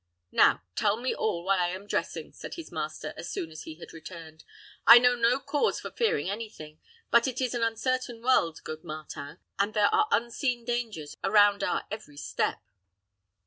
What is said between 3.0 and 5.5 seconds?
as soon as he had returned. "I know no